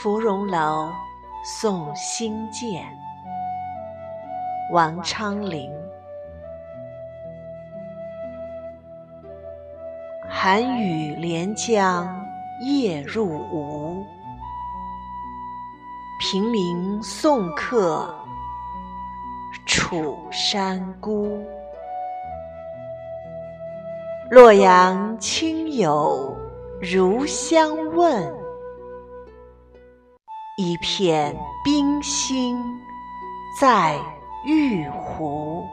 [0.00, 0.92] 芙蓉楼
[1.42, 2.86] 送辛渐，
[4.70, 5.72] 王昌龄。
[10.28, 12.24] 寒雨连江
[12.60, 14.06] 夜入吴，
[16.20, 18.08] 平明送客
[19.66, 21.44] 楚山孤。
[24.30, 26.36] 洛阳亲友
[26.80, 28.32] 如相问，
[30.58, 32.82] 一片冰心
[33.60, 33.96] 在
[34.44, 35.64] 玉壶。